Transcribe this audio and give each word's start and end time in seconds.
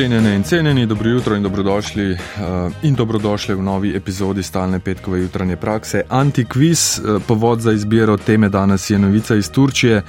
Cenjene 0.00 0.34
in 0.34 0.42
cenjeni, 0.42 0.86
dobro 0.86 1.10
jutro 1.10 1.36
in 1.36 1.42
dobrodošli, 1.42 2.12
uh, 2.12 2.72
in 2.82 2.94
dobrodošli 2.94 3.54
v 3.54 3.62
novi 3.62 3.96
epizodi 3.96 4.42
stalne 4.42 4.78
petkove 4.80 5.20
jutranje 5.20 5.56
prakse. 5.56 6.02
Antikviz, 6.08 6.98
uh, 6.98 7.22
povod 7.26 7.60
za 7.60 7.72
izbiro 7.72 8.16
teme 8.16 8.48
danes 8.48 8.90
je 8.90 8.98
novica 8.98 9.34
iz 9.34 9.50
Turčije. 9.50 10.02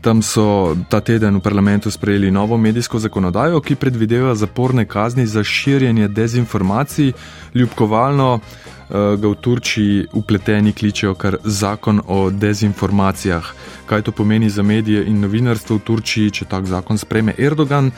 Tam 0.00 0.22
so 0.22 0.76
ta 0.90 1.00
teden 1.00 1.36
v 1.36 1.40
parlamentu 1.40 1.90
sprejeli 1.90 2.30
novo 2.30 2.58
medijsko 2.58 2.98
zakonodajo, 2.98 3.60
ki 3.60 3.74
predvideva 3.74 4.34
zaporne 4.34 4.84
kazni 4.84 5.26
za 5.26 5.44
širjenje 5.44 6.08
dezinformacij. 6.08 7.12
Ljubkovalno 7.54 8.34
uh, 8.34 8.96
ga 9.20 9.28
v 9.28 9.34
Turčiji 9.34 10.06
upleteni 10.12 10.72
kličejo 10.72 11.14
kar 11.14 11.36
zakon 11.44 12.02
o 12.06 12.30
dezinformacijah. 12.30 13.54
Kaj 13.86 14.02
to 14.02 14.12
pomeni 14.12 14.50
za 14.50 14.62
medije 14.62 15.06
in 15.06 15.20
novinarstvo 15.20 15.76
v 15.76 15.80
Turčiji, 15.86 16.30
če 16.30 16.44
tak 16.44 16.66
zakon 16.66 16.98
spreme 16.98 17.34
Erdogan? 17.38 17.92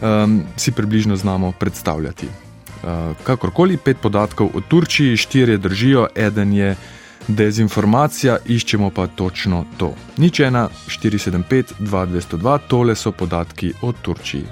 Um, 0.00 0.42
si 0.56 0.72
približno 0.72 1.16
znamo 1.16 1.52
predstavljati. 1.52 2.26
Uh, 2.26 3.16
kakorkoli, 3.24 3.76
pet 3.76 3.96
podatkov 4.00 4.50
o 4.54 4.60
Turčiji, 4.60 5.16
štirje 5.16 5.58
držijo, 5.58 6.06
eden 6.16 6.52
je 6.52 6.76
dezinformacija, 7.28 8.38
iščemo 8.46 8.90
pa 8.90 9.06
točno 9.06 9.64
to. 9.78 9.94
Nič 10.16 10.40
ena, 10.40 10.68
475, 10.88 11.74
2202, 11.80 12.58
tole 12.68 12.96
so 12.96 13.12
podatki 13.12 13.72
o 13.82 13.92
Turčiji. 13.92 14.46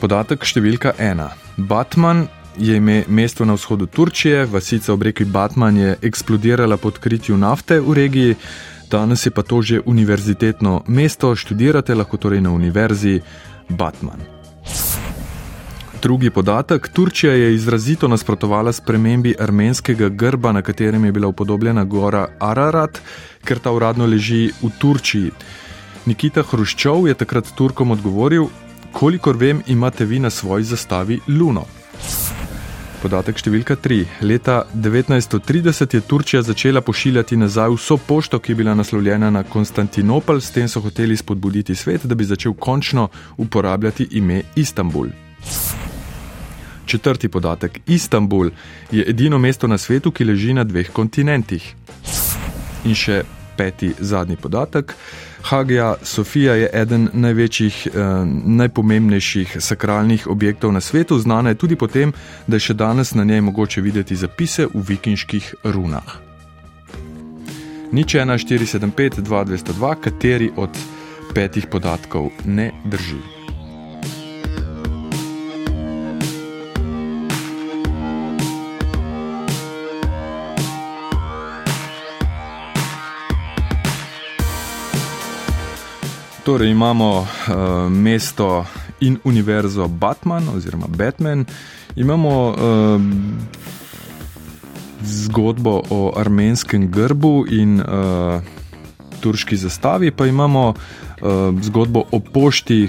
Podatek 0.00 0.44
številka 0.44 0.94
ena. 0.98 1.30
Batman 1.56 2.26
je 2.58 2.76
ime 2.76 3.04
mesto 3.08 3.44
na 3.44 3.56
vzhodu 3.56 3.86
Turčije, 3.86 4.44
vasica 4.46 4.92
ob 4.92 5.02
reki 5.02 5.24
Batman 5.24 5.76
je 5.76 5.96
eksplodirala 6.02 6.76
pod 6.76 6.98
kritju 6.98 7.36
nafte 7.36 7.80
v 7.80 7.96
regiji. 7.98 8.36
Danes 8.90 9.26
je 9.26 9.30
pa 9.30 9.42
to 9.42 9.62
že 9.62 9.80
univerzitetno 9.86 10.82
mesto, 10.86 11.36
študirate 11.36 11.94
lahko 11.94 12.16
torej 12.16 12.40
na 12.40 12.50
univerzi 12.50 13.20
Batman. 13.68 14.20
Drugi 16.02 16.30
podatek: 16.30 16.88
Turčija 16.88 17.32
je 17.32 17.54
izrazito 17.54 18.08
nasprotovala 18.08 18.72
spremembi 18.72 19.34
armenskega 19.40 20.08
grba, 20.08 20.52
na 20.52 20.62
katerem 20.62 21.04
je 21.04 21.12
bila 21.12 21.28
upodobljena 21.28 21.84
gora 21.84 22.26
Ararat, 22.40 23.00
ker 23.44 23.58
ta 23.58 23.72
uradno 23.72 24.06
leži 24.06 24.50
v 24.62 24.70
Turčiji. 24.78 25.30
Nikita 26.04 26.42
Hruščov 26.42 27.08
je 27.08 27.14
takrat 27.14 27.48
Turkom 27.56 27.90
odgovoril: 27.90 28.50
Kolikor 28.92 29.36
vem, 29.36 29.62
imate 29.66 30.04
vi 30.04 30.18
na 30.18 30.30
svoji 30.30 30.64
zastavi 30.64 31.20
luno. 31.28 31.64
Podatek 33.04 33.36
številka 33.36 33.74
3. 33.84 34.06
Leta 34.24 34.62
1930 34.72 35.92
je 35.92 36.00
Turčija 36.08 36.40
začela 36.40 36.80
pošiljati 36.80 37.36
nazaj 37.36 37.74
vso 37.74 37.98
pošto, 38.00 38.38
ki 38.40 38.54
je 38.54 38.56
bila 38.56 38.72
naslovljena 38.72 39.28
na 39.28 39.42
Konstantinopel, 39.44 40.40
s 40.40 40.48
tem 40.54 40.70
so 40.72 40.80
hoteli 40.80 41.12
spodbuditi 41.12 41.76
svet, 41.76 42.06
da 42.08 42.16
bi 42.16 42.24
začel 42.24 42.54
končno 42.56 43.10
uporabljati 43.36 44.08
ime 44.16 44.40
Istanbul. 44.56 45.12
Četrti 46.88 47.28
podatek. 47.28 47.82
Istanbul 47.86 48.50
je 48.90 49.04
edino 49.04 49.38
mesto 49.38 49.68
na 49.68 49.76
svetu, 49.76 50.08
ki 50.08 50.24
leži 50.24 50.56
na 50.56 50.64
dveh 50.64 50.88
kontinentih. 50.88 51.74
In 52.88 52.96
še 52.96 53.20
peti, 53.56 53.92
zadnji 53.98 54.36
podatek. 54.36 54.94
Hagija 55.42 55.94
Sofija 56.02 56.54
je 56.54 56.70
eden 56.72 57.08
največjih, 57.12 57.86
eh, 57.86 57.90
najpomembnejših 58.44 59.56
sakralnih 59.60 60.26
objektov 60.26 60.72
na 60.72 60.80
svetu, 60.80 61.18
znana 61.18 61.48
je 61.48 61.54
tudi 61.54 61.76
po 61.76 61.86
tem, 61.86 62.12
da 62.46 62.56
je 62.56 62.60
še 62.60 62.74
danes 62.74 63.14
na 63.14 63.24
njej 63.24 63.40
mogoče 63.40 63.80
videti 63.80 64.16
zapise 64.16 64.66
v 64.66 64.82
vikinških 64.88 65.54
runah. 65.64 66.16
Nič 67.92 68.14
1, 68.14 68.38
475, 68.38 69.22
2202, 69.22 69.94
kateri 70.00 70.50
od 70.56 70.70
petih 71.34 71.66
podatkov 71.70 72.30
ne 72.44 72.72
drži. 72.84 73.20
Torej 86.44 86.70
imamo 86.70 87.18
uh, 87.18 87.26
mesto 87.88 88.66
in 88.98 89.18
univerzo 89.24 89.88
Batman 89.88 90.48
oziroma 90.48 90.86
Batman, 90.88 91.44
imamo 91.96 92.48
uh, 92.48 93.00
zgodbo 95.02 95.82
o 95.90 96.12
armenskem 96.16 96.90
grbu 96.90 97.46
in 97.48 97.80
uh, 97.80 98.42
turški 99.20 99.56
zastavi, 99.56 100.10
pa 100.10 100.26
imamo 100.26 100.68
uh, 100.68 101.60
zgodbo 101.62 102.04
o 102.12 102.20
pošti, 102.20 102.88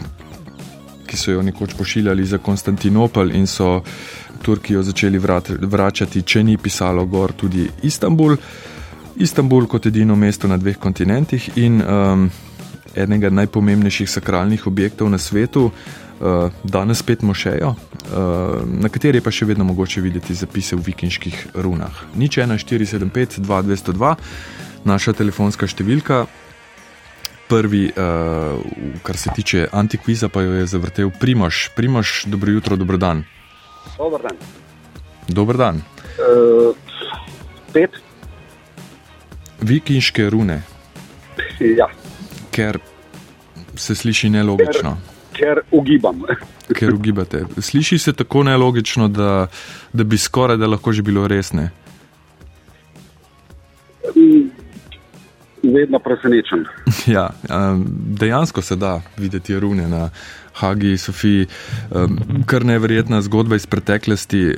ki 1.07 1.17
so 1.17 1.31
jo 1.31 1.41
nekoč 1.41 1.73
pošiljali 1.77 2.25
za 2.25 2.37
Konstantinopel 2.37 3.31
in 3.35 3.47
so 3.47 3.81
Turkijo 4.41 4.83
začeli 4.83 5.17
vrat, 5.17 5.49
vračati, 5.61 6.21
če 6.21 6.43
ni 6.43 6.57
pisalo 6.57 7.05
gor 7.05 7.31
tudi 7.31 7.69
Istanbul. 7.83 8.35
Istanbul 9.15 9.65
kot 9.67 9.85
edino 9.85 10.15
mesto 10.15 10.47
na 10.47 10.57
dveh 10.57 10.75
kontinentih 10.77 11.49
in 11.55 11.81
um, 11.81 12.29
enega 12.95 13.29
najpomembnejših 13.29 14.09
sakralnih 14.09 14.67
objektov 14.67 15.09
na 15.09 15.17
svetu, 15.17 15.69
uh, 15.71 16.51
danes 16.63 16.99
spet 16.99 17.21
mošejo, 17.21 17.75
uh, 17.75 18.63
na 18.65 18.89
kateri 18.89 19.21
pa 19.21 19.31
še 19.31 19.45
vedno 19.45 19.67
mogoče 19.67 20.01
videti 20.01 20.35
zapise 20.35 20.75
v 20.75 20.85
vikinških 20.91 21.59
runah. 21.59 21.93
Nič 22.15 22.39
1475 22.39 23.39
2202, 23.43 24.15
naša 24.85 25.13
telefonska 25.13 25.67
številka. 25.67 26.25
Prvi, 27.45 27.91
uh, 27.93 28.57
kar 29.05 29.17
se 29.21 29.29
tiče 29.35 29.67
antikviza, 29.69 30.31
pa 30.33 30.41
jo 30.41 30.55
je 30.57 30.65
zavrtel 30.65 31.11
Primoš. 31.13 31.69
Primoš, 31.77 32.23
dobro 32.25 32.55
jutro, 32.55 32.75
dobro 32.75 32.97
dan. 32.97 33.21
Dober 33.97 34.25
dan. 34.25 34.39
Dober 35.29 35.57
dan. 35.57 35.83
Uh, 36.17 36.73
pet. 37.73 38.01
Vikinške 39.61 40.25
rune. 40.29 40.63
Ja 41.59 41.87
ker 42.55 42.79
se 43.75 43.95
sliši 43.95 44.29
nelogično. 44.29 44.97
Ker, 45.33 45.39
ker 45.39 45.63
ugibam. 45.71 46.21
ker 46.73 46.93
ugibate. 46.93 47.45
Sliši 47.59 47.97
se 47.99 48.13
tako 48.13 48.43
nelogično, 48.43 49.07
da, 49.07 49.47
da 49.93 50.03
bi 50.03 50.17
skoraj 50.17 50.57
da 50.57 50.67
lahko 50.67 50.93
že 50.93 51.03
bilo 51.03 51.27
resne. 51.27 51.69
Vedno 55.75 55.99
presenečen. 55.99 56.65
Ja, 57.15 57.29
dejansko 58.19 58.61
se 58.61 58.75
da 58.75 59.01
videti 59.17 59.59
rune 59.59 59.87
na 59.87 60.09
Hagi, 60.53 60.97
Sofiji. 60.97 61.47
Kar 62.45 62.65
neverjetna 62.65 63.21
zgodba 63.21 63.55
iz 63.55 63.65
preteklosti. 63.65 64.55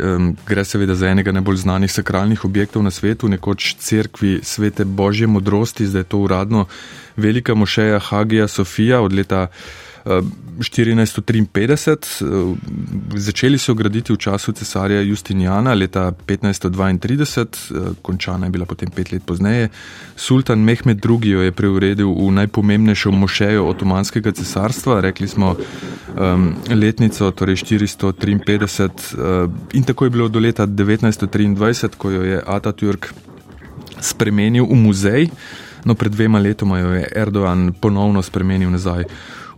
Gre 0.48 0.66
seveda 0.66 0.96
za 0.96 1.10
enega 1.10 1.32
najbolj 1.32 1.56
znanih 1.56 1.92
sakralnih 1.92 2.46
objektov 2.46 2.84
na 2.84 2.92
svetu, 2.92 3.30
nekoč 3.30 3.74
crkvi 3.80 4.40
svete 4.44 4.86
Božje 4.86 5.28
modrosti, 5.28 5.88
zdaj 5.88 6.00
je 6.00 6.12
to 6.14 6.18
uradno 6.18 6.66
velika 7.18 7.56
mošeja 7.56 8.00
Hagija 8.00 8.48
Sofija 8.48 9.02
od 9.02 9.14
leta 9.14 9.48
1453. 10.60 12.22
Eh, 12.22 12.56
začeli 13.16 13.58
so 13.58 13.74
graditi 13.74 14.14
v 14.14 14.18
času 14.18 14.52
cesarja 14.52 15.02
Justinijana 15.02 15.74
leta 15.74 16.12
1532, 16.12 17.72
eh, 17.72 17.94
končana 18.02 18.46
je 18.46 18.52
bila 18.52 18.66
potem 18.66 18.90
pet 18.90 19.12
let 19.12 19.24
pozneje. 19.26 19.70
Sultan 20.16 20.60
Mehmed 20.60 21.06
II. 21.06 21.30
jo 21.30 21.42
je 21.42 21.52
preuredil 21.52 22.10
v 22.10 22.32
najpomembnejšo 22.32 23.12
mošejo 23.12 23.68
Otomanskega 23.68 24.32
cesarstva, 24.32 25.02
rekli 25.02 25.28
smo 25.28 25.56
um, 25.56 26.56
letnico, 26.70 27.32
torej 27.32 27.56
453, 27.56 29.14
uh, 29.14 29.52
in 29.74 29.84
tako 29.84 30.06
je 30.06 30.10
bilo 30.10 30.28
do 30.28 30.40
leta 30.40 30.68
1923, 30.68 31.96
ko 31.98 32.12
jo 32.12 32.24
je 32.24 32.42
Atatürk 32.46 33.14
spremenil 34.02 34.66
v 34.66 34.76
muzej. 34.76 35.30
No, 35.86 35.96
pred 35.96 36.12
dvema 36.12 36.40
letoma 36.40 36.80
jo 36.80 36.92
je 36.92 37.08
Erdogan 37.16 37.74
ponovno 37.82 38.22
spremenil 38.22 38.70
nazaj 38.70 39.06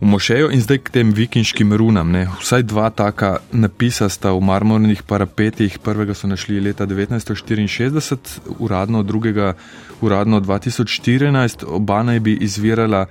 v 0.00 0.08
mošejo 0.08 0.48
in 0.50 0.62
zdaj 0.64 0.78
k 0.78 0.92
tem 0.96 1.12
vikinškim 1.12 1.72
runam. 1.76 2.08
Ne. 2.12 2.24
Vsaj 2.40 2.64
dva 2.64 2.88
taka 2.90 3.44
napisa 3.52 4.08
sta 4.08 4.32
v 4.32 4.40
marmornih 4.40 5.02
parapetih. 5.04 5.78
Prvega 5.78 6.16
so 6.16 6.26
našli 6.26 6.60
leta 6.60 6.86
1964, 6.86 8.56
uradno, 8.58 9.02
drugega 9.02 9.54
uradno 10.00 10.40
2014. 10.40 11.68
Oba 11.68 12.02
naj 12.02 12.20
bi 12.20 12.34
izvirala 12.40 13.06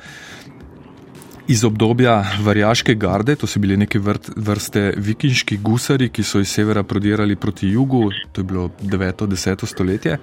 iz 1.49 1.63
obdobja 1.65 2.23
Varjaške 2.45 2.93
garde, 2.95 3.35
to 3.35 3.47
so 3.47 3.59
bili 3.59 3.77
neke 3.77 3.99
vrste 4.35 4.93
vikinški 4.97 5.57
gusari, 5.57 6.09
ki 6.09 6.23
so 6.23 6.41
iz 6.41 6.49
severa 6.49 6.83
prodirali 6.83 7.35
proti 7.35 7.69
jugu, 7.69 8.11
to 8.31 8.41
je 8.41 8.45
bilo 8.45 8.69
9-10 8.81 9.65
stoletje. 9.65 10.17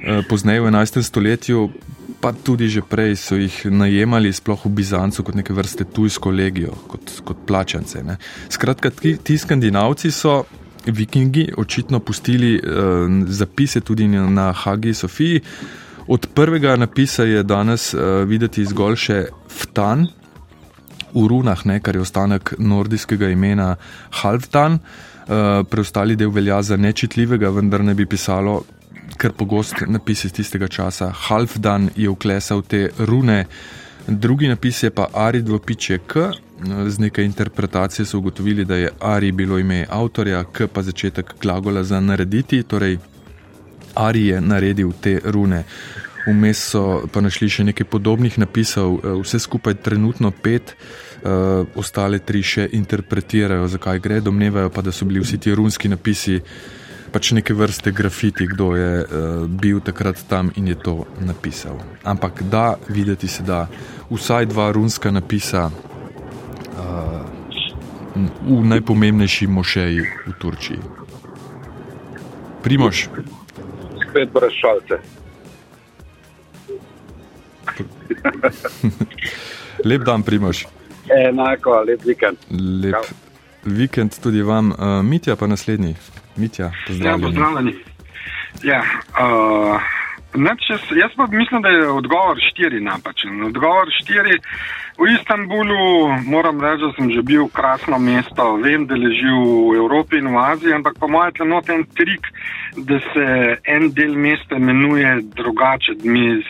Eh, 0.00 0.22
pozneje 0.28 0.60
v 0.60 0.70
11. 0.70 1.02
stoletju 1.02 1.70
pa 2.20 2.32
tudi 2.32 2.68
že 2.68 2.82
prej 2.84 3.16
so 3.16 3.36
jih 3.40 3.66
najemali, 3.72 4.32
sploh 4.32 4.60
v 4.66 4.72
Bizancu, 4.76 5.24
kot 5.24 5.34
neke 5.34 5.56
vrste 5.56 5.88
tujsko 5.88 6.30
legijo, 6.30 6.76
kot, 6.88 7.20
kot 7.24 7.46
plačance. 7.48 8.02
Ne. 8.04 8.20
Skratka, 8.48 8.90
ti, 8.90 9.16
ti 9.16 9.38
skandinavci 9.38 10.10
so. 10.10 10.44
Vikingi 10.80 11.50
očitno 11.60 11.98
pustili 12.00 12.54
uh, 12.56 13.04
zapise 13.28 13.82
tudi 13.84 14.06
na 14.08 14.48
Hagi 14.52 14.94
Sofiji. 14.96 15.42
Od 16.08 16.26
prvega 16.34 16.72
napisa 16.76 17.26
je 17.28 17.42
danes 17.44 17.92
uh, 17.92 18.24
videti 18.24 18.64
zgolj 18.64 18.96
še 18.96 19.18
Ftan, 19.52 20.06
v 21.12 21.26
runah, 21.28 21.66
ne, 21.68 21.80
kar 21.84 21.98
je 21.98 22.00
ostanek 22.00 22.54
nordijskega 22.58 23.28
imena 23.28 23.74
Halfdan. 24.22 24.80
Uh, 25.28 25.68
preostali 25.68 26.16
del 26.16 26.32
velja 26.32 26.62
za 26.62 26.80
nečitljivega, 26.80 27.52
vendar 27.52 27.84
ne 27.84 27.94
bi 27.94 28.08
pisalo, 28.08 28.62
ker 29.16 29.32
pogost 29.32 29.82
napis 29.86 30.24
iz 30.24 30.32
tistega 30.32 30.68
časa. 30.68 31.10
Halfdan 31.10 31.90
je 31.96 32.08
uklesal 32.08 32.62
te 32.62 32.88
rune, 32.98 33.44
drugi 34.06 34.48
napis 34.48 34.82
je 34.82 34.90
pa 34.90 35.08
Arid 35.14 35.48
v 35.48 35.58
piče 35.58 35.98
K. 36.06 36.30
Z 36.60 36.98
nekaj 37.00 37.24
interpretacije 37.24 38.06
so 38.06 38.18
ugotovili, 38.18 38.64
da 38.64 38.76
je 38.76 38.90
Ari 39.00 39.32
bilo 39.32 39.58
ime 39.58 39.86
avtorja, 39.90 40.44
K 40.44 40.68
pa 40.68 40.82
začetek 40.82 41.34
glagola 41.40 41.84
za 41.84 42.00
narediti, 42.00 42.62
torej 42.62 42.98
Ari 43.94 44.26
je 44.26 44.40
naredil 44.40 44.92
te 45.00 45.20
rune. 45.24 45.64
Vmes 46.26 46.58
so 46.72 46.82
pa 47.12 47.20
našli 47.24 47.48
še 47.48 47.64
nekaj 47.64 47.86
podobnih 47.88 48.36
napisov, 48.38 49.00
vse 49.22 49.38
skupaj 49.40 49.78
trenutno 49.80 50.30
pet, 50.30 50.74
uh, 51.22 51.64
ostale 51.74 52.18
tri 52.18 52.42
še 52.42 52.68
interpretirajo, 52.76 53.68
zakaj 53.68 53.98
gre, 53.98 54.20
domnevajo 54.20 54.70
pa, 54.70 54.84
da 54.84 54.92
so 54.92 55.08
bili 55.08 55.22
vsi 55.24 55.38
ti 55.38 55.54
runski 55.54 55.88
napisi 55.88 56.40
pač 57.12 57.32
neke 57.34 57.54
vrste 57.54 57.90
grafiti, 57.92 58.46
kdo 58.46 58.74
je 58.76 59.04
uh, 59.04 59.46
bil 59.46 59.80
takrat 59.80 60.22
tam 60.28 60.50
in 60.56 60.68
je 60.70 60.74
to 60.74 61.04
napisal. 61.20 61.78
Ampak 62.04 62.42
da, 62.42 62.76
videti 62.88 63.28
se 63.28 63.42
da 63.42 63.66
vsaj 64.10 64.46
dva 64.46 64.72
runska 64.72 65.10
napisa 65.10 65.70
uh, 65.70 65.72
v 68.46 68.64
najpomembnejši 68.66 69.46
mošeji 69.46 70.02
v 70.26 70.32
Turčiji. 70.38 70.82
Primož. 72.62 73.08
Spet 74.08 74.28
brez 74.32 74.52
šalce. 74.52 75.00
Lep 79.88 80.02
dan, 80.02 80.22
Primož. 80.22 80.66
Enako, 81.10 81.82
lep 81.82 82.04
vikend. 82.04 82.38
Lep 82.50 82.94
Čau. 82.94 83.02
vikend 83.64 84.18
tudi 84.22 84.42
vam, 84.42 84.70
uh, 84.70 85.02
Mitja, 85.02 85.36
pa 85.36 85.46
naslednji. 85.46 85.96
Mitja, 86.40 86.72
pozdravljeni. 86.86 87.22
Ja, 87.22 87.26
pozdravljeni. 87.26 87.74
Ja, 88.62 88.82
uh, 89.16 89.80
neč, 90.34 90.70
jaz, 90.70 90.80
jaz 90.96 91.10
pa 91.16 91.26
mislim, 91.26 91.62
da 91.62 91.68
je 91.68 91.88
odgovor 91.88 92.36
štiri 92.50 92.80
napačen. 92.80 93.42
Odgovor 93.44 93.88
štiri 94.02 94.38
v 94.98 95.12
Istanbulu, 95.14 96.08
moram 96.26 96.60
reči, 96.60 96.82
da 96.82 96.92
sem 96.96 97.10
že 97.10 97.22
bil 97.22 97.48
krasno 97.48 97.98
mesto, 97.98 98.56
vem, 98.56 98.86
da 98.86 98.94
leži 98.94 99.30
v 99.32 99.76
Evropi 99.80 100.20
in 100.20 100.28
v 100.34 100.38
Aziji, 100.38 100.74
ampak 100.76 100.98
po 101.00 101.08
mojem 101.08 101.32
je 101.40 101.46
not 101.46 101.70
en 101.70 101.84
trik, 101.96 102.26
da 102.76 103.00
se 103.12 103.26
en 103.64 103.90
del 103.94 104.14
mesta 104.14 104.56
imenuje 104.56 105.20
drugače. 105.36 105.96
Mi 106.04 106.42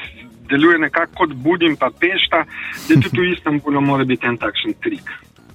deluje 0.50 0.78
nekako 0.78 1.12
kot 1.14 1.34
Budim 1.34 1.76
pa 1.76 1.90
Pešta, 2.00 2.44
da 2.88 3.00
tudi 3.00 3.20
v 3.20 3.32
Istanbulu 3.36 3.80
mora 3.80 4.04
biti 4.04 4.26
en 4.26 4.36
takšen 4.36 4.74
trik. 4.82 5.06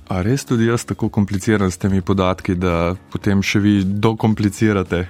A 0.10 0.22
res 0.22 0.46
tudi 0.46 0.68
jaz 0.70 0.86
tako 0.86 1.10
kompliciram 1.10 1.72
s 1.72 1.78
temi 1.82 2.02
podatki, 2.02 2.56
da 2.56 2.96
potem 3.12 3.42
še 3.42 3.60
vi 3.60 3.84
dokomplicirate? 3.84 5.08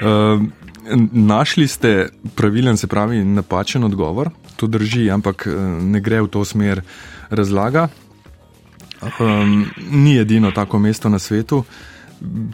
uh, 0.00 0.40
našli 1.32 1.68
ste 1.68 2.08
pravilen, 2.34 2.76
se 2.76 2.86
pravi, 2.86 3.24
napačen 3.24 3.84
odgovor, 3.84 4.30
to 4.56 4.66
drži, 4.66 5.10
ampak 5.10 5.46
ne 5.80 6.00
gre 6.00 6.22
v 6.24 6.28
to 6.32 6.44
smer 6.44 6.82
razlaga. 7.30 7.88
Um, 9.00 9.64
ni 9.90 10.18
edino 10.18 10.50
tako 10.52 10.78
mesto 10.78 11.08
na 11.08 11.18
svetu. 11.18 11.64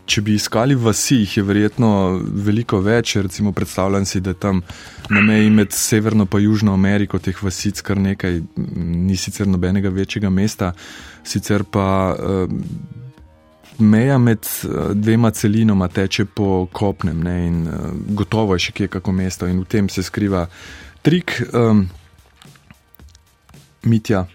Če 0.07 0.23
bi 0.23 0.37
iskali 0.39 0.77
vasi, 0.79 1.17
jih 1.25 1.33
je 1.39 1.43
verjetno 1.43 1.89
veliko 2.47 2.79
več. 2.81 3.17
Recimo, 3.19 3.51
predstavljam 3.53 4.05
si, 4.07 4.21
da 4.23 4.35
tam 4.35 4.61
na 5.11 5.21
meji 5.21 5.51
med 5.51 5.73
Severno 5.75 6.27
in 6.33 6.45
Južno 6.45 6.75
Ameriko 6.75 7.19
teh 7.19 7.43
vasic 7.43 7.81
kar 7.83 7.99
nekaj, 7.99 8.43
ni 8.57 9.17
sicer 9.17 9.47
nobenega 9.47 9.91
večjega 9.91 10.31
mesta, 10.31 10.73
sicer 11.25 11.65
pa 11.65 12.15
uh, 12.15 12.47
meja 13.79 14.19
med 14.19 14.47
dvema 14.95 15.31
celinoma 15.31 15.89
teče 15.89 16.25
po 16.25 16.69
kopnem 16.73 17.21
ne, 17.23 17.37
in 17.47 17.67
uh, 17.67 17.91
gotovo 18.15 18.55
je 18.55 18.69
še 18.69 18.73
kje 18.73 18.89
kako 18.89 19.13
mesto 19.13 19.51
in 19.51 19.61
v 19.61 19.67
tem 19.67 19.89
se 19.89 20.03
skriva 20.07 20.47
trik. 21.03 21.41
Um, 21.53 21.89
Mitja, 23.87 24.27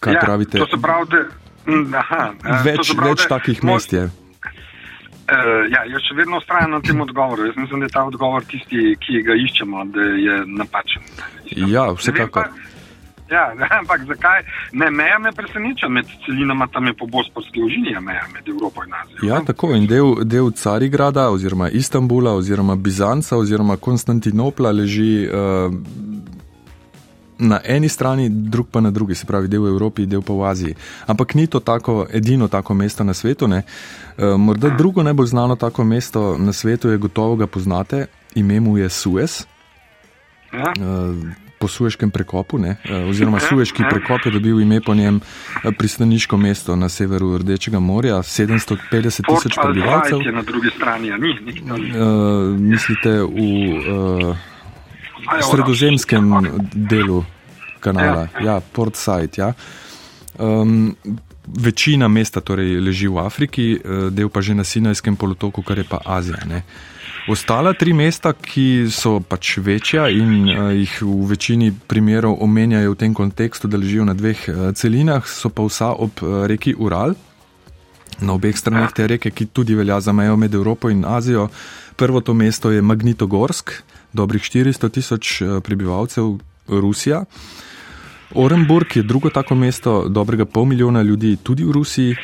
kaj 0.00 0.14
ja, 0.14 0.22
pravite? 0.22 0.58
To 0.58 0.66
se 0.66 0.78
pravi, 0.82 1.10
da. 1.10 1.98
Aha, 1.98 2.24
več, 2.64 2.94
pravi, 2.94 3.10
več 3.10 3.28
takih 3.30 3.62
mest 3.66 3.92
je. 3.94 4.08
Uh, 5.30 5.68
ja, 5.70 5.84
jaz 5.86 6.02
še 6.08 6.16
vedno 6.18 6.40
ustrajam 6.40 6.72
na 6.74 6.80
tem 6.82 7.00
odgovoru. 7.00 7.46
Jaz 7.46 7.56
mislim, 7.56 7.84
da 7.84 7.86
je 7.86 7.94
ta 7.94 8.02
odgovor 8.08 8.42
tisti, 8.50 8.96
ki 8.98 9.22
ga 9.22 9.36
iščemo, 9.38 9.84
da 9.94 10.08
je 10.18 10.40
napačen. 10.58 11.06
Ja, 11.70 11.86
vsekakor. 11.94 12.50
Ja, 13.30 13.54
ampak 13.80 14.00
zakaj? 14.06 14.42
Ne, 14.72 14.90
meja 14.90 15.18
me 15.18 15.32
preseneča 15.32 15.88
med 15.88 16.06
celinama, 16.26 16.66
tam 16.66 16.86
je 16.86 16.94
po 16.98 17.06
Bosporski 17.06 17.62
ožini 17.62 17.94
meja 18.00 18.26
med 18.32 18.48
Evropo 18.48 18.82
in 18.84 18.94
Azijo. 18.94 19.22
Ja, 19.22 19.40
tako 19.46 19.70
in 19.74 19.86
del, 19.86 20.14
del 20.24 20.50
Carigrada 20.50 21.30
oziroma 21.30 21.68
Istanbula 21.68 22.32
oziroma 22.34 22.76
Bizanca 22.76 23.36
oziroma 23.36 23.76
Konstantinopla 23.76 24.72
leži 24.72 25.28
uh, 25.28 25.72
na 27.40 27.60
eni 27.64 27.88
strani, 27.88 28.28
drug 28.28 28.68
pa 28.70 28.80
na 28.80 28.90
drugi, 28.90 29.14
se 29.14 29.26
pravi 29.26 29.48
del 29.48 29.62
v 29.62 29.68
Evropi, 29.68 30.06
del 30.06 30.22
pa 30.22 30.32
v 30.32 30.44
Aziji. 30.44 30.74
Ampak 31.06 31.34
ni 31.34 31.46
to 31.46 31.60
tako, 31.60 32.06
edino 32.12 32.48
tako 32.48 32.74
mesto 32.74 33.04
na 33.04 33.14
svetu. 33.14 33.48
Ne? 33.48 33.62
Morda 34.38 34.70
drugo 34.78 35.02
najbolj 35.02 35.26
znano 35.26 35.56
tako 35.56 35.84
mesto 35.84 36.38
na 36.38 36.52
svetu 36.52 36.90
je 36.90 36.98
gotovo 36.98 37.36
ga 37.36 37.46
poznate, 37.46 38.06
ime 38.34 38.60
mu 38.60 38.78
je 38.78 38.88
Suez. 38.88 39.46
Ja. 40.52 40.72
Po 41.60 41.68
Sueškem 41.68 42.10
prekopu, 42.10 42.58
ne? 42.58 42.76
oziroma 43.08 43.40
Sueški 43.40 43.84
prekop 43.90 44.24
je 44.24 44.32
dobil 44.32 44.60
ime 44.60 44.80
po 44.80 44.94
njem 44.94 45.20
pristaniško 45.78 46.36
mesto 46.36 46.76
na 46.76 46.88
severu 46.88 47.38
Rdečega 47.38 47.78
morja, 47.80 48.22
750 48.22 49.26
tisoč 49.28 49.58
prebivalcev. 49.62 50.18
Na 50.32 50.42
drugi 50.42 50.70
strani, 50.76 51.10
ni, 51.10 51.34
ni, 51.44 51.52
ni. 51.52 51.92
Uh, 51.92 52.56
mislite 52.60 53.10
v 53.10 53.28
uh, 53.28 54.36
sredozemskem 55.50 56.32
delu 56.72 57.24
kanala, 57.80 58.28
ja, 58.40 58.44
ja 58.44 58.60
Port 58.60 58.96
Said. 58.96 59.38
Ja. 59.38 59.52
Um, 60.38 60.96
večina 61.46 62.08
mesta 62.08 62.40
torej 62.40 62.80
leži 62.80 63.08
v 63.08 63.18
Afriki, 63.18 63.66
del 64.10 64.28
pa 64.30 64.40
že 64.40 64.54
na 64.54 64.64
Sinajskem 64.64 65.16
polotoku, 65.16 65.62
kar 65.62 65.78
je 65.78 65.84
pa 65.88 66.00
Azija. 66.04 66.44
Ne. 66.46 66.62
Ostala 67.28 67.72
tri 67.76 67.92
mesta, 67.92 68.32
ki 68.32 68.88
so 68.88 69.18
pač 69.20 69.58
večja 69.60 70.08
in 70.08 70.48
uh, 70.48 70.70
jih 70.72 70.94
v 71.02 71.26
večini 71.30 71.68
primerov 71.70 72.40
omenjajo 72.40 72.94
v 72.94 73.00
tem 73.00 73.14
kontekstu, 73.14 73.68
da 73.68 73.76
ležijo 73.76 74.06
na 74.08 74.14
dveh 74.16 74.46
uh, 74.48 74.70
celinah, 74.74 75.26
so 75.28 75.50
pa 75.52 75.66
vsa 75.66 75.92
ob 75.92 76.22
uh, 76.24 76.46
reki 76.48 76.74
Ural, 76.78 77.14
na 78.22 78.34
obeh 78.34 78.56
straneh 78.56 78.92
te 78.92 79.06
reke, 79.06 79.30
ki 79.30 79.46
tudi 79.52 79.74
velja 79.74 80.00
za 80.00 80.12
mejo 80.12 80.36
med 80.36 80.54
Evropo 80.54 80.90
in 80.90 81.04
Azijo. 81.04 81.48
Prvo 81.96 82.20
to 82.20 82.34
mesto 82.34 82.70
je 82.70 82.82
Magnitogorsk, 82.82 83.72
dobrih 84.12 84.42
400 84.42 84.90
tisoč 84.90 85.40
uh, 85.42 85.58
prebivalcev, 85.62 86.38
Rusija. 86.68 87.24
Orenburg 88.34 88.96
je 88.96 89.02
drugo 89.02 89.30
tako 89.30 89.54
mesto, 89.54 90.08
dobrega 90.08 90.44
pol 90.44 90.64
milijona 90.64 91.02
ljudi, 91.02 91.36
tudi 91.42 91.64
v 91.64 91.72
Rusiji. 91.72 92.16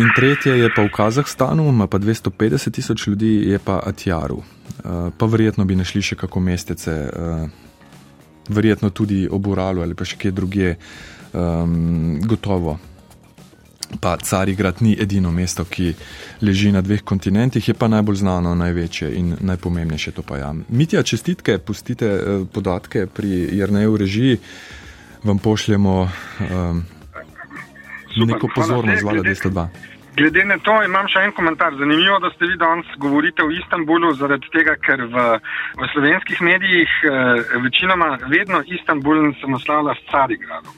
In 0.00 0.08
tretje 0.16 0.58
je 0.58 0.68
pa 0.76 0.82
v 0.82 0.88
Kazahstanu, 0.88 1.68
ima 1.68 1.86
pa 1.86 1.98
250 1.98 2.70
tisoč 2.70 3.06
ljudi, 3.06 3.50
je 3.50 3.58
pa 3.58 3.80
Atjaru. 3.86 4.42
Pa 5.18 5.26
verjetno 5.26 5.64
bi 5.64 5.76
našli 5.76 6.00
še 6.02 6.16
kako 6.16 6.40
mestece, 6.40 6.94
verjetno 8.48 8.90
tudi 8.90 9.28
ob 9.30 9.46
Uralu 9.46 9.82
ali 9.82 9.94
pa 9.94 10.04
še 10.04 10.16
kje 10.16 10.32
drugje, 10.32 10.76
gotovo. 12.24 12.78
Pa 14.00 14.16
Carigrad 14.16 14.82
ni 14.82 14.94
edino 15.00 15.32
mesto, 15.32 15.64
ki 15.64 15.94
leži 16.42 16.70
na 16.72 16.80
dveh 16.80 17.02
kontinentih, 17.02 17.68
je 17.68 17.74
pa 17.74 17.88
najbolj 17.88 18.22
znano, 18.22 18.54
največje 18.54 19.10
in 19.18 19.34
najpomembnejše 19.40 20.12
to 20.14 20.22
pa 20.22 20.38
ja. 20.38 20.54
Mitja, 20.68 21.02
čestitke, 21.02 21.58
pustite 21.58 22.10
podatke 22.52 23.06
pri 23.06 23.48
Jrneju 23.58 23.96
režiji, 23.96 24.38
vam 25.24 25.38
pošljemo. 25.38 26.10
Um, 26.40 26.84
Super, 28.14 28.34
neko 28.34 28.48
pozornost 28.54 29.00
zvala 29.00 29.22
202. 29.22 29.68
Glede 30.20 30.42
na 30.44 30.58
to 30.60 30.74
imam 30.84 31.06
še 31.08 31.22
en 31.24 31.30
komentar. 31.32 31.72
Zanimivo, 31.80 32.18
da 32.20 32.28
ste 32.34 32.50
vi 32.50 32.56
danes 32.60 32.88
govorite 33.00 33.44
o 33.46 33.48
Istanbulu, 33.56 34.12
zaradi 34.20 34.50
tega, 34.52 34.74
ker 34.84 35.06
v, 35.08 35.22
v 35.80 35.88
slovenskih 35.94 36.42
medijih 36.44 36.96
eh, 37.08 37.54
večinoma 37.64 38.10
vedno 38.28 38.60
Istanbul 38.76 39.30
se 39.40 39.48
naslavlja 39.48 39.94
s 39.96 40.04
Carigradom. 40.10 40.76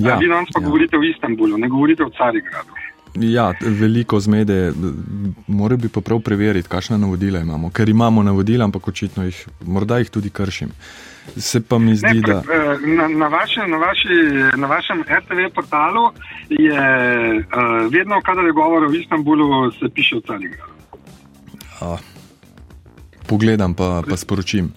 Ja, 0.00 0.16
vi 0.16 0.30
danes 0.32 0.48
pa 0.54 0.62
ja. 0.62 0.66
govorite 0.68 0.96
o 0.96 1.04
Istanbulu, 1.04 1.60
ne 1.60 1.68
govorite 1.68 2.08
o 2.08 2.14
Carigradu. 2.16 2.79
Ja, 3.22 3.52
veliko 3.60 4.20
zmede, 4.20 4.72
mora 5.46 5.76
bi 5.76 5.88
pa 5.88 6.00
prav 6.00 6.20
preveriti, 6.20 6.68
kakšna 6.68 6.96
navodila 6.96 7.40
imamo, 7.40 7.70
ker 7.70 7.88
imamo 7.88 8.22
navodila, 8.22 8.64
ampak 8.64 8.88
očitno 8.88 9.24
jih, 9.24 9.46
morda 9.66 9.98
jih 9.98 10.10
tudi 10.10 10.30
kršim. 10.30 10.70
Se 11.36 11.60
pa 11.60 11.78
mi 11.78 11.96
zdi, 11.96 12.14
ne, 12.14 12.22
pre, 12.22 12.34
da. 12.34 12.42
Na, 12.96 13.08
na, 13.08 13.28
vaše, 13.28 13.66
na, 13.68 13.76
vaši, 13.76 14.16
na 14.56 14.66
vašem 14.66 15.02
RTV 15.02 15.50
portalu 15.54 16.10
je 16.48 16.80
uh, 17.38 17.92
vedno, 17.92 18.20
kadar 18.24 18.44
je 18.44 18.52
govor 18.52 18.84
o 18.84 18.92
Istanbulu, 18.92 19.70
se 19.70 19.88
piše 19.94 20.16
o 20.16 20.20
Carigradu. 20.20 20.72
Pogledam 23.26 23.74
pa, 23.74 24.02
pa 24.08 24.16
sporočim. 24.16 24.72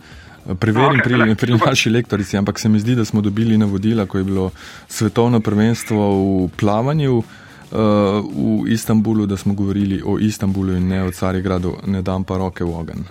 Preverim 0.59 0.99
okay, 0.99 1.35
pri, 1.35 1.35
pri 1.35 1.57
naši 1.65 1.89
lektorici, 1.89 2.37
ampak 2.37 2.59
se 2.59 2.69
mi 2.69 2.79
zdi, 2.79 2.95
da 2.95 3.05
smo 3.05 3.21
dobili 3.21 3.57
navodila, 3.57 4.05
ko 4.05 4.17
je 4.17 4.23
bilo 4.23 4.51
svetovno 4.87 5.39
prvenstvo 5.39 6.09
v 6.45 6.49
plavanju 6.59 7.17
uh, 7.17 7.25
v 7.73 8.69
Istanbulu, 8.69 9.25
da 9.25 9.37
smo 9.37 9.53
govorili 9.53 10.01
o 10.05 10.19
Istanbulu 10.19 10.75
in 10.77 10.87
ne 10.87 11.03
o 11.03 11.11
Carigradu, 11.11 11.77
ne 11.87 12.01
dam 12.01 12.23
pa 12.23 12.37
roke 12.37 12.63
v 12.63 12.69
ogen. 12.69 13.05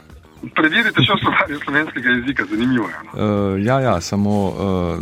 Preverite 0.54 1.02
še 1.02 1.14
v 1.14 1.22
slovarju 1.22 1.58
slovenskega 1.62 2.14
jezika, 2.16 2.46
zanimivo 2.50 2.88
je. 2.90 3.00
No? 3.06 3.10
Uh, 3.14 3.54
ja, 3.62 3.78
ja, 3.80 4.00
samo 4.02 4.32
uh, 4.50 4.98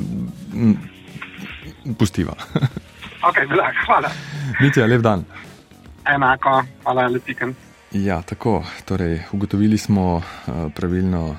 pustiva. 1.96 2.36
ok, 3.28 3.38
blag, 3.48 3.74
hvala. 3.86 4.10
Mitja, 4.60 4.84
lep 4.84 5.00
dan. 5.00 5.24
Enako, 6.04 6.60
hvala, 6.84 7.08
lepiken. 7.08 7.54
Ja, 7.96 8.20
tako. 8.22 8.60
Torej, 8.84 9.24
ugotovili 9.32 9.78
smo 9.78 10.20
uh, 10.20 10.22
pravilno 10.76 11.36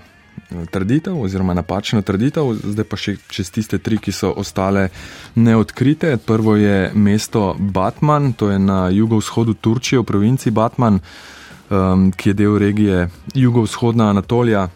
trditev, 0.71 1.21
oziroma 1.21 1.53
napačno 1.53 2.01
trditev, 2.01 2.53
zdaj 2.63 2.85
pa 2.87 2.97
še 2.99 3.15
čez 3.31 3.51
tiste 3.51 3.79
tri, 3.79 3.97
ki 3.97 4.11
so 4.11 4.31
ostale 4.37 4.89
neodkrite. 5.35 6.17
Prvo 6.25 6.55
je 6.59 6.91
mesto 6.93 7.55
Batman, 7.59 8.33
to 8.33 8.51
je 8.51 8.59
na 8.59 8.89
jugovzhodu 8.89 9.53
Turčije, 9.53 9.99
v 9.99 10.07
provinci 10.07 10.51
Batman, 10.51 10.99
um, 10.99 12.11
ki 12.11 12.29
je 12.29 12.37
del 12.43 12.57
regije 12.57 13.09
jugovzhodna 13.35 14.09
Anatolija. 14.09 14.69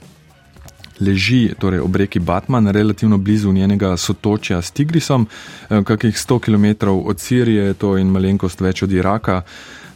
Leži 0.96 1.52
torej 1.60 1.82
ob 1.84 1.96
reki 2.00 2.20
Batman, 2.24 2.72
relativno 2.72 3.18
blizu 3.18 3.52
njenega 3.52 3.98
sotočja 3.98 4.62
s 4.62 4.72
Tigrisom, 4.72 5.28
kakih 5.68 6.16
100 6.16 6.40
km 6.40 6.88
od 6.88 7.20
Sirije, 7.20 7.74
to 7.74 7.98
je 7.98 8.06
malenkost 8.08 8.62
več 8.64 8.86
od 8.88 8.94
Iraka. 8.96 9.42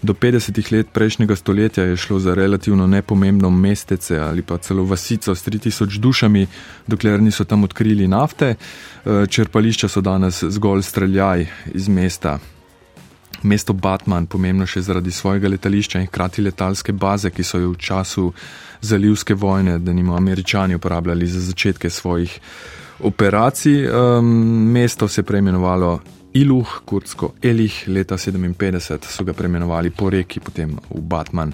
Do 0.01 0.13
50 0.13 0.71
let 0.71 0.87
prejšnjega 0.93 1.35
stoletja 1.35 1.83
je 1.83 1.97
šlo 1.97 2.19
za 2.19 2.33
relativno 2.33 2.87
nepomembno 2.87 3.49
mestece 3.49 4.19
ali 4.19 4.41
pa 4.41 4.57
celo 4.57 4.83
vasico 4.83 5.35
s 5.35 5.45
3000 5.47 5.97
dušami, 5.99 6.47
dokler 6.87 7.21
niso 7.21 7.43
tam 7.43 7.63
odkrili 7.63 8.07
nafte. 8.07 8.55
E, 8.55 9.25
črpališča 9.27 9.87
so 9.87 10.01
danes 10.01 10.43
zgolj 10.43 10.81
streljaj 10.81 11.47
iz 11.73 11.89
mesta. 11.89 12.39
Mesto 13.43 13.73
Batman, 13.73 14.25
pomembno 14.25 14.65
še 14.67 14.81
zaradi 14.81 15.11
svojega 15.11 15.47
letališča 15.47 15.99
in 15.99 16.07
hkrati 16.07 16.41
letalske 16.41 16.91
baze, 16.91 17.29
ki 17.29 17.43
so 17.43 17.59
jo 17.59 17.71
v 17.71 17.77
času 17.79 18.31
zalivske 18.81 19.33
vojne, 19.35 19.79
da 19.79 19.93
nimo 19.93 20.15
američani 20.15 20.75
uporabljali 20.75 21.27
za 21.27 21.39
začetke 21.39 21.89
svojih 21.89 22.39
operacij. 22.99 23.87
Um, 23.87 24.25
mesto 24.71 25.07
se 25.07 25.21
je 25.21 25.25
preimenovalo 25.25 25.99
Iluh, 26.33 26.81
kurdsko 26.86 27.33
Elih, 27.41 27.83
leta 27.88 28.17
57 28.17 29.09
so 29.09 29.24
ga 29.25 29.33
preimenovali 29.33 29.89
po 29.89 30.09
reki, 30.09 30.39
potem 30.39 30.75
v 30.89 31.01
Batman. 31.01 31.53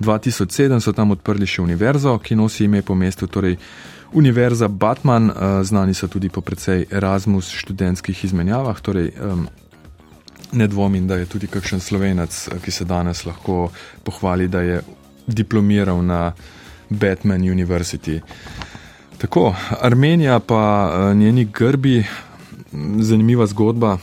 2007 0.00 0.80
so 0.82 0.92
tam 0.92 1.14
odprli 1.14 1.46
še 1.46 1.62
univerzo, 1.62 2.18
ki 2.18 2.34
nosi 2.34 2.64
ime 2.66 2.82
po 2.82 2.94
mestu, 2.94 3.26
torej 3.30 3.56
Univerza 4.12 4.68
Batman, 4.68 5.30
uh, 5.30 5.60
znani 5.62 5.94
so 5.94 6.08
tudi 6.08 6.28
po 6.28 6.40
precej 6.40 6.86
Erasmus 6.90 7.50
študentskih 7.54 8.24
izmenjavah, 8.24 8.80
torej 8.80 9.12
ne 10.52 10.66
dvomim, 10.66 11.06
da 11.06 11.16
je 11.16 11.26
tudi 11.26 11.46
kakšen 11.46 11.80
slovenec, 11.80 12.48
ki 12.62 12.70
se 12.70 12.84
danes 12.84 13.24
lahko 13.26 13.70
pohvali, 14.02 14.48
da 14.48 14.62
je 14.62 14.82
diplomiral 15.26 16.02
na 16.02 16.32
Batman 16.90 17.42
University. 17.42 18.20
Tako, 19.18 19.54
Armenija 19.80 20.38
pa 20.40 21.14
njeni 21.14 21.44
grbi, 21.44 22.04
zanimiva 23.00 23.46
zgodba 23.46 23.98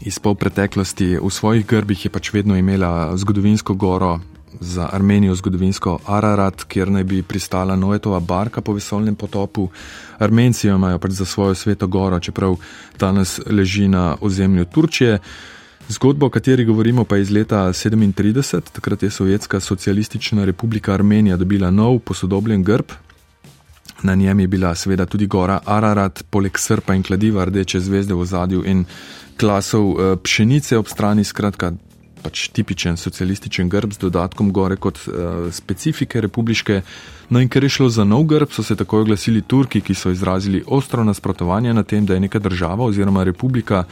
iz 0.00 0.18
pol 0.18 0.34
preteklosti. 0.34 1.18
V 1.22 1.30
svojih 1.30 1.66
grbih 1.66 2.04
je 2.04 2.10
pač 2.10 2.32
vedno 2.32 2.56
imela 2.56 3.16
zgodovinsko 3.16 3.74
goro, 3.74 4.18
za 4.60 4.88
Armenijo 4.92 5.34
zgodovinsko 5.34 5.98
Ararat, 6.06 6.64
kjer 6.64 6.90
naj 6.90 7.04
bi 7.04 7.22
pristala 7.22 7.76
Noetova 7.76 8.20
barka 8.20 8.60
po 8.60 8.72
vesolnem 8.72 9.14
potopu. 9.14 9.68
Armenci 10.18 10.66
jo 10.66 10.74
imajo 10.74 10.98
pač 10.98 11.10
za 11.10 11.24
svojo 11.24 11.54
sveto 11.54 11.86
goro, 11.86 12.20
čeprav 12.20 12.56
danes 12.98 13.40
leži 13.46 13.88
na 13.88 14.16
ozemlju 14.20 14.64
Turčije. 14.64 15.18
Zgodba, 15.88 16.26
o 16.26 16.30
kateri 16.30 16.64
govorimo, 16.64 17.04
pa 17.04 17.16
je 17.16 17.22
iz 17.22 17.30
leta 17.30 17.68
1937, 17.68 18.60
takrat 18.72 19.02
je 19.02 19.10
Sovjetska 19.10 19.60
socialistična 19.60 20.44
republika 20.44 20.94
Armenija 20.94 21.36
dobila 21.36 21.70
nov 21.70 21.98
posodobljen 21.98 22.62
grb. 22.62 22.92
Na 24.02 24.14
njem 24.14 24.40
je 24.40 24.48
bila 24.48 24.74
seveda 24.74 25.06
tudi 25.06 25.26
gora 25.26 25.60
Ararat, 25.66 26.22
poleg 26.30 26.58
srpa 26.58 26.94
in 26.94 27.02
kladiva 27.02 27.44
rdeče 27.44 27.80
zvezde 27.80 28.14
v 28.14 28.24
zadju 28.24 28.64
in 28.66 28.84
klasov 29.40 29.90
eh, 29.90 30.16
pšenice 30.16 30.78
ob 30.78 30.88
strani, 30.88 31.24
skratka, 31.24 31.72
pač 32.22 32.48
tipičen 32.52 32.96
socialističen 33.00 33.68
grb 33.68 33.94
z 33.96 34.04
dodatkom 34.04 34.52
gore 34.52 34.76
kot 34.76 35.00
uh, 35.08 35.48
specifike 35.52 36.20
republiške. 36.20 36.82
No 37.30 37.40
in 37.40 37.48
ker 37.48 37.64
je 37.64 37.72
šlo 37.76 37.88
za 37.88 38.04
nov 38.04 38.26
grb, 38.28 38.52
so 38.52 38.62
se 38.62 38.76
takoj 38.76 39.06
oglasili 39.06 39.42
Turki, 39.42 39.80
ki 39.80 39.94
so 39.94 40.12
izrazili 40.12 40.62
ostro 40.66 41.04
nasprotovanje 41.04 41.74
na 41.74 41.82
tem, 41.82 42.06
da 42.06 42.14
je 42.14 42.20
neka 42.26 42.38
država 42.38 42.84
oziroma 42.84 43.24
republika 43.24 43.84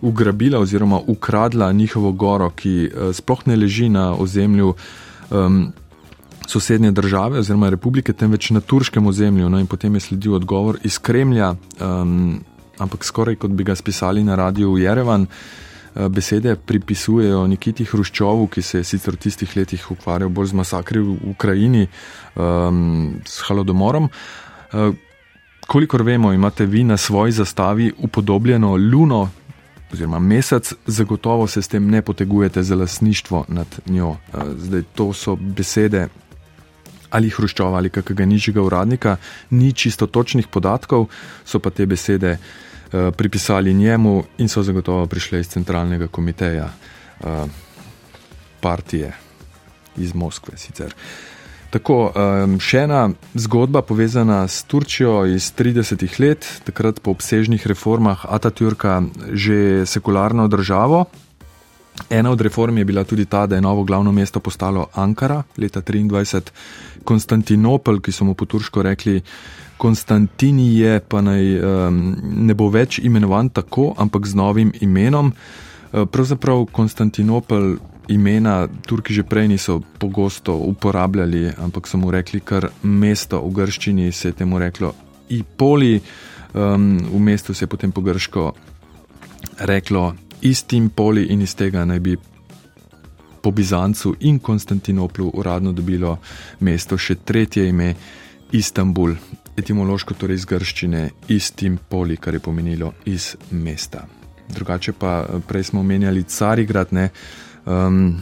ugrabila 0.00 0.60
oziroma 0.60 1.00
ukradla 1.06 1.72
njihovo 1.72 2.12
goro, 2.12 2.50
ki 2.50 2.74
uh, 2.88 3.14
sploh 3.16 3.46
ne 3.46 3.56
leži 3.56 3.88
na 3.88 4.12
ozemlju. 4.14 4.74
Um, 5.30 5.72
Sosednje 6.50 6.90
države 6.90 7.38
oziroma 7.38 7.68
republike, 7.70 8.12
temveč 8.12 8.50
na 8.50 8.60
turškem 8.60 9.06
ozemlju. 9.06 9.48
No, 9.48 9.66
potem 9.66 9.94
je 9.94 10.00
sledil 10.00 10.34
odgovor 10.34 10.78
iz 10.82 10.98
Kremlja, 10.98 11.54
um, 11.78 12.40
ampak 12.78 13.04
skoraj 13.04 13.36
kot 13.38 13.50
bi 13.54 13.64
ga 13.64 13.76
spisali 13.78 14.24
na 14.26 14.34
radiju 14.34 14.72
v 14.74 14.80
Jerevan. 14.82 15.22
Uh, 15.22 16.08
besede 16.08 16.56
pripisujejo 16.56 17.46
Nikiti 17.46 17.84
Hruščovu, 17.84 18.48
ki 18.50 18.62
se 18.62 18.80
je 18.80 18.84
sicer 18.84 19.14
v 19.14 19.22
tistih 19.22 19.52
letih 19.56 19.84
ukvarjal 19.94 20.30
bolj 20.30 20.50
z 20.50 20.58
masakri 20.58 20.98
v 20.98 21.14
Ukrajini, 21.30 21.86
um, 22.34 23.20
s 23.22 23.46
halodomorom. 23.46 24.08
Uh, 24.10 24.94
kolikor 25.70 26.02
vemo, 26.02 26.32
imate 26.32 26.66
vi 26.66 26.82
na 26.84 26.96
svoji 26.96 27.32
zastavi 27.32 27.92
upodobljeno 27.98 28.74
luno. 28.76 29.28
Oziroma, 29.92 30.18
mesec, 30.18 30.72
zagotovo 30.86 31.46
se 31.46 31.62
s 31.62 31.68
tem 31.68 31.86
ne 31.90 32.02
potegujete 32.02 32.62
za 32.62 32.74
lasništvo 32.74 33.44
nad 33.48 33.78
njo. 33.86 34.16
Zdaj, 34.56 34.82
to 34.94 35.12
so 35.12 35.36
besede 35.36 36.08
ali 37.10 37.30
Hruščova 37.30 37.78
ali 37.78 37.90
kakega 37.90 38.24
nižjega 38.24 38.62
uradnika, 38.62 39.16
ni 39.50 39.72
čisto 39.72 40.06
točnih 40.06 40.48
podatkov, 40.48 41.08
so 41.44 41.58
pa 41.58 41.70
te 41.70 41.86
besede 41.86 42.36
uh, 42.36 43.10
pripisali 43.16 43.74
njemu 43.74 44.24
in 44.38 44.48
so 44.48 44.62
zagotovo 44.62 45.06
prišle 45.06 45.40
iz 45.40 45.48
centralnega 45.48 46.08
komiteja 46.08 46.68
uh, 47.20 47.44
partije 48.60 49.12
iz 49.96 50.14
Moskve. 50.14 50.56
Sicer. 50.56 50.94
Tako, 51.70 51.96
um, 52.10 52.56
še 52.58 52.84
ena 52.88 53.04
zgodba 53.38 53.84
povezana 53.86 54.42
s 54.50 54.64
Turčijo 54.66 55.22
iz 55.30 55.52
30-ih 55.54 56.16
let, 56.18 56.46
takrat 56.66 56.98
po 56.98 57.14
obsežnih 57.14 57.62
reformah 57.70 58.26
Atatürka 58.26 58.98
že 59.30 59.86
sekularno 59.86 60.48
državo, 60.50 61.04
Ena 62.10 62.30
od 62.30 62.40
reform 62.40 62.78
je 62.78 62.84
bila 62.84 63.04
tudi 63.04 63.24
ta, 63.24 63.46
da 63.46 63.54
je 63.54 63.60
novo 63.60 63.84
glavno 63.84 64.12
mesto 64.12 64.40
postalo 64.40 64.86
Ankara 64.94 65.42
leta 65.58 65.80
23, 65.80 66.50
Konstantinopel, 67.04 68.00
ki 68.00 68.12
so 68.12 68.24
mu 68.24 68.34
po 68.34 68.44
turško 68.44 68.82
rekli 68.82 69.20
Konstantinije, 69.76 71.00
pa 71.00 71.20
naj 71.20 71.60
um, 71.60 72.00
ne 72.22 72.54
bo 72.54 72.68
več 72.68 72.98
imenovan 72.98 73.48
tako, 73.48 73.94
ampak 73.96 74.26
z 74.26 74.36
novim 74.36 74.72
imenom. 74.80 75.32
Uh, 75.92 76.04
pravzaprav 76.04 76.66
Konstantinopel 76.72 77.76
imena 78.08 78.68
Turki 78.86 79.14
že 79.14 79.22
prej 79.22 79.48
niso 79.48 79.80
pogosto 79.98 80.56
uporabljali, 80.56 81.52
ampak 81.58 81.88
so 81.88 81.98
mu 81.98 82.10
rekli 82.10 82.40
kar 82.40 82.68
mesto 82.82 83.40
v 83.40 83.54
grščini, 83.54 84.12
se 84.12 84.28
je 84.28 84.40
temu 84.42 84.58
reklo 84.58 84.92
Ipoli, 85.28 86.00
um, 86.54 86.98
v 86.98 87.20
mestu 87.20 87.54
se 87.54 87.64
je 87.64 87.68
potem 87.70 87.92
po 87.92 88.02
grško 88.02 88.52
reklo 89.58 90.14
istim 90.42 90.88
poli 90.90 91.26
in 91.30 91.42
iz 91.42 91.54
tega 91.54 91.84
naj 91.84 92.00
bi 92.00 92.16
po 93.42 93.50
Bizancu 93.50 94.14
in 94.20 94.38
Konstantinoplu 94.38 95.30
uradno 95.34 95.72
dobilo 95.72 96.18
mesto 96.60 96.98
še 96.98 97.14
tretje 97.24 97.68
ime 97.68 97.94
Istanbul, 98.52 99.14
etimološko 99.56 100.14
torej 100.14 100.40
iz 100.40 100.44
grščine 100.44 101.10
istim 101.28 101.78
poli, 101.88 102.16
kar 102.16 102.34
je 102.34 102.40
pomenilo 102.40 102.92
iz 103.06 103.36
mesta. 103.50 104.06
Drugače 104.50 104.92
pa 104.92 105.20
eh, 105.22 105.38
prej 105.46 105.70
smo 105.70 105.80
omenjali 105.80 106.22
Carigrad, 106.22 106.92
ne. 106.92 107.08
Um, 107.64 108.16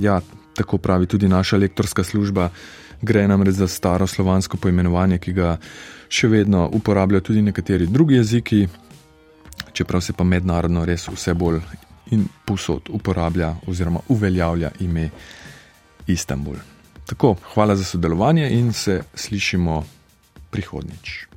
ja, 0.00 0.20
tako 0.54 0.78
pravi 0.78 1.06
tudi 1.06 1.28
naša 1.28 1.56
lektorska 1.56 2.04
služba, 2.04 2.50
gre 3.02 3.26
namreč 3.28 3.54
za 3.54 3.68
staro 3.68 4.06
slovansko 4.06 4.56
poimenovanje, 4.56 5.18
ki 5.18 5.32
ga 5.32 5.56
še 6.08 6.28
vedno 6.28 6.68
uporabljajo 6.72 7.26
tudi 7.32 7.42
nekateri 7.42 7.86
drugi 7.86 8.20
jeziki, 8.20 8.66
čeprav 9.72 10.00
se 10.00 10.12
pa 10.12 10.24
mednarodno 10.24 10.84
res 10.84 11.08
vse 11.08 11.34
bolj 11.34 11.60
in 12.10 12.26
posod 12.44 12.90
uporablja 12.90 13.54
oziroma 13.66 14.00
uveljavlja 14.08 14.70
ime 14.80 15.10
Istanbul. 16.06 16.56
Tako, 17.06 17.36
hvala 17.54 17.76
za 17.76 17.84
sodelovanje 17.84 18.50
in 18.50 18.72
se 18.72 19.02
slišimo 19.14 19.84
prihodnjič. 20.50 21.31